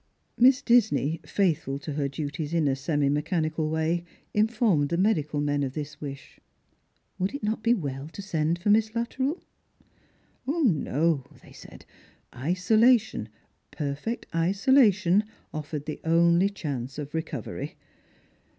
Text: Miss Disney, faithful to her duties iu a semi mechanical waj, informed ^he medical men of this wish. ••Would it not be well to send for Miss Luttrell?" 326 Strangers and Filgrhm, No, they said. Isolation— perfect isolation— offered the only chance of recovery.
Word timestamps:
Miss 0.35 0.63
Disney, 0.63 1.19
faithful 1.27 1.77
to 1.77 1.93
her 1.93 2.07
duties 2.07 2.53
iu 2.55 2.67
a 2.67 2.75
semi 2.75 3.07
mechanical 3.07 3.69
waj, 3.69 4.03
informed 4.33 4.89
^he 4.89 4.97
medical 4.97 5.39
men 5.41 5.61
of 5.61 5.73
this 5.73 6.01
wish. 6.01 6.39
••Would 7.19 7.35
it 7.35 7.43
not 7.43 7.61
be 7.61 7.75
well 7.75 8.07
to 8.13 8.21
send 8.23 8.57
for 8.57 8.71
Miss 8.71 8.95
Luttrell?" 8.95 9.43
326 10.45 10.57
Strangers 10.57 10.65
and 10.65 10.83
Filgrhm, 10.83 10.83
No, 10.83 11.25
they 11.43 11.51
said. 11.53 11.85
Isolation— 12.35 13.29
perfect 13.69 14.25
isolation— 14.33 15.23
offered 15.53 15.85
the 15.85 16.01
only 16.03 16.49
chance 16.49 16.97
of 16.97 17.13
recovery. 17.13 17.75